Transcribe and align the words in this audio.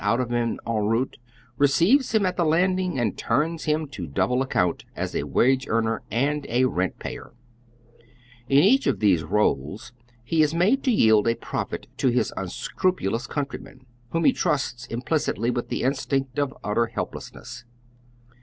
out 0.03 0.19
of 0.19 0.31
him 0.31 0.59
en 0.65 0.73
route, 0.75 1.19
receives 1.59 2.11
him 2.11 2.25
at 2.25 2.35
the 2.35 2.43
landing 2.43 2.97
and 2.97 3.19
turns 3.19 3.65
him 3.65 3.87
to 3.87 4.07
double 4.07 4.41
account 4.41 4.83
as 4.95 5.13
a 5.15 5.21
wage 5.27 5.67
earner 5.67 6.01
and 6.09 6.43
a 6.49 6.65
rent 6.65 6.97
payer. 6.97 7.33
In 8.49 8.57
each 8.63 8.87
of 8.87 8.99
these 8.99 9.21
roles 9.23 9.93
he 10.23 10.41
is 10.41 10.55
made 10.55 10.83
to 10.85 10.91
yield 10.91 11.27
a 11.27 11.35
profit 11.35 11.85
to 11.97 12.07
his 12.07 12.33
unscrupnlous 12.35 13.27
countryman, 13.29 13.85
whom 14.09 14.25
he 14.25 14.33
trusts 14.33 14.87
implicitly 14.87 15.51
with 15.51 15.69
the 15.69 15.83
instinct 15.83 16.39
of 16.39 16.51
utter 16.63 16.87
helplessness. 16.87 17.63